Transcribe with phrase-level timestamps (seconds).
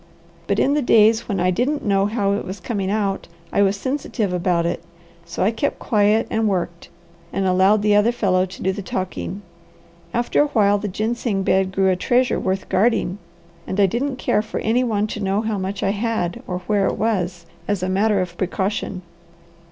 [0.47, 3.77] "But in the days when I didn't know how it was coming out, I was
[3.77, 4.81] sensitive about it;
[5.25, 6.89] so I kept quiet and worked,
[7.31, 9.43] and allowed the other fellow to do the talking.
[10.11, 13.19] After a while the ginseng bed grew a treasure worth guarding,
[13.67, 16.87] and I didn't care for any one to know how much I had or where
[16.87, 19.03] it was, as a matter of precaution.